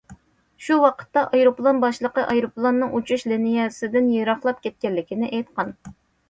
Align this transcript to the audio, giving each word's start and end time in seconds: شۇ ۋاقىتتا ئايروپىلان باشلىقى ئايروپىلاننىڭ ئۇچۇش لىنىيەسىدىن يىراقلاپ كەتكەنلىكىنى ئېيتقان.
شۇ 0.67 0.77
ۋاقىتتا 0.83 1.21
ئايروپىلان 1.27 1.81
باشلىقى 1.83 2.23
ئايروپىلاننىڭ 2.31 2.95
ئۇچۇش 3.01 3.27
لىنىيەسىدىن 3.33 4.09
يىراقلاپ 4.15 4.65
كەتكەنلىكىنى 4.65 5.31
ئېيتقان. 5.31 5.73